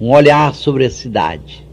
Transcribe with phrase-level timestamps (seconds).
[0.00, 1.64] um olhar sobre a cidade.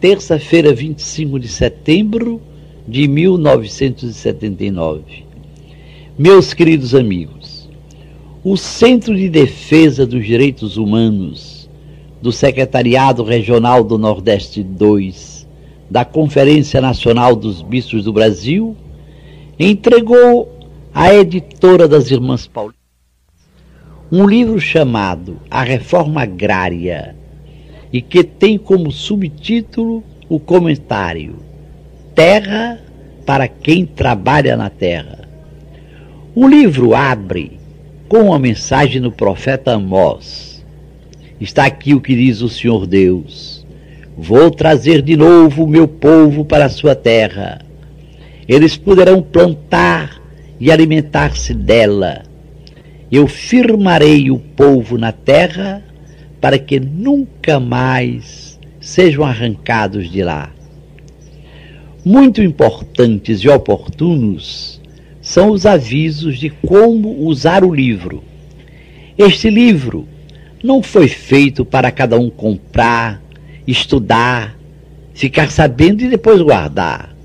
[0.00, 2.40] Terça-feira, 25 de setembro
[2.86, 5.24] de 1979.
[6.18, 7.68] Meus queridos amigos,
[8.44, 11.68] o Centro de Defesa dos Direitos Humanos
[12.22, 15.46] do Secretariado Regional do Nordeste 2
[15.90, 18.76] da Conferência Nacional dos Bispos do Brasil
[19.58, 20.52] entregou
[20.92, 22.76] à editora das Irmãs Paulinas
[24.10, 27.16] um livro chamado A Reforma Agrária
[27.96, 31.36] e que tem como subtítulo o comentário
[32.14, 32.78] Terra
[33.24, 35.26] para quem trabalha na terra.
[36.34, 37.58] O livro abre
[38.06, 40.62] com uma mensagem do profeta Amós.
[41.40, 43.66] Está aqui o que diz o Senhor Deus:
[44.14, 47.62] Vou trazer de novo o meu povo para a sua terra.
[48.46, 50.20] Eles poderão plantar
[50.60, 52.26] e alimentar-se dela
[53.10, 55.82] eu firmarei o povo na terra
[56.40, 60.50] para que nunca mais sejam arrancados de lá.
[62.04, 64.80] Muito importantes e oportunos
[65.20, 68.22] são os avisos de como usar o livro.
[69.18, 70.06] Este livro
[70.62, 73.20] não foi feito para cada um comprar,
[73.66, 74.56] estudar,
[75.14, 77.16] ficar sabendo e depois guardar.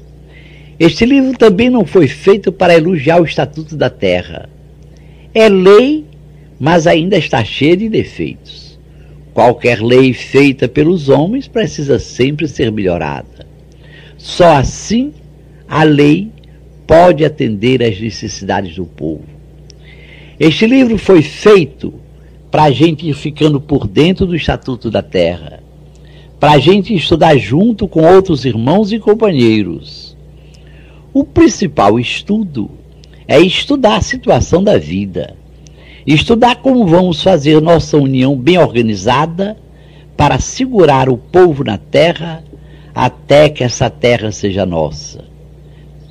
[0.80, 4.49] Este livro também não foi feito para elogiar o Estatuto da Terra
[5.33, 6.05] é lei,
[6.59, 8.70] mas ainda está cheia de defeitos.
[9.33, 13.47] Qualquer lei feita pelos homens precisa sempre ser melhorada.
[14.17, 15.13] Só assim
[15.67, 16.31] a lei
[16.85, 19.23] pode atender às necessidades do povo.
[20.37, 21.93] Este livro foi feito
[22.52, 25.63] para a gente ir ficando por dentro do Estatuto da Terra,
[26.37, 30.17] para a gente estudar junto com outros irmãos e companheiros.
[31.13, 32.71] O principal estudo
[33.27, 35.37] é estudar a situação da vida.
[36.05, 39.57] Estudar como vamos fazer nossa união bem organizada
[40.17, 42.43] para segurar o povo na terra
[42.93, 45.23] até que essa terra seja nossa.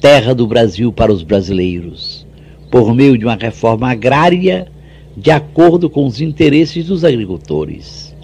[0.01, 2.27] Terra do Brasil para os brasileiros,
[2.71, 4.69] por meio de uma reforma agrária
[5.17, 8.15] de acordo com os interesses dos agricultores.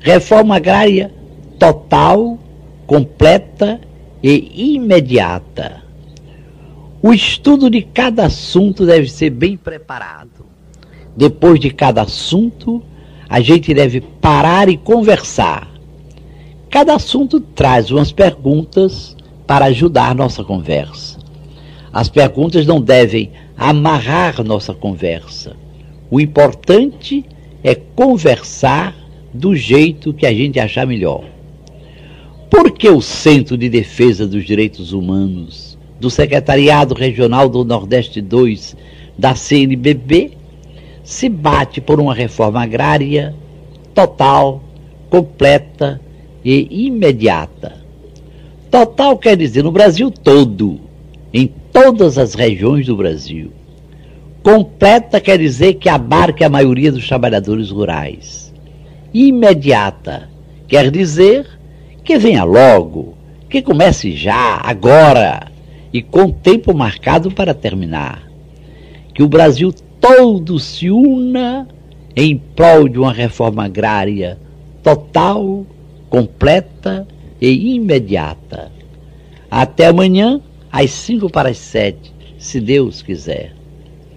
[0.00, 1.12] Reforma agrária
[1.58, 2.38] total,
[2.86, 3.80] completa
[4.22, 5.82] e imediata
[7.02, 10.46] o estudo de cada assunto deve ser bem preparado.
[11.16, 12.82] Depois de cada assunto,
[13.28, 15.70] a gente deve parar e conversar.
[16.70, 21.18] Cada assunto traz umas perguntas para ajudar nossa conversa.
[21.92, 25.54] As perguntas não devem amarrar nossa conversa.
[26.10, 27.24] O importante
[27.62, 28.96] é conversar
[29.32, 31.24] do jeito que a gente achar melhor.
[32.50, 38.76] Por que o Centro de Defesa dos Direitos Humanos do Secretariado Regional do Nordeste 2
[39.16, 40.32] da CNBB,
[41.02, 43.34] se bate por uma reforma agrária
[43.94, 44.62] total,
[45.10, 46.00] completa
[46.44, 47.82] e imediata.
[48.70, 50.80] Total quer dizer no Brasil todo,
[51.32, 53.52] em todas as regiões do Brasil.
[54.42, 58.52] Completa quer dizer que abarque a maioria dos trabalhadores rurais.
[59.12, 60.28] Imediata
[60.66, 61.46] quer dizer
[62.02, 63.14] que venha logo,
[63.48, 65.52] que comece já, agora
[65.92, 68.22] e com tempo marcado para terminar.
[69.14, 71.66] Que o Brasil todo se una
[72.16, 74.36] em prol de uma reforma agrária
[74.82, 75.64] total,
[76.10, 77.06] completa
[77.40, 78.72] e imediata.
[79.48, 80.40] Até amanhã,
[80.72, 83.54] às cinco para as sete, se Deus quiser.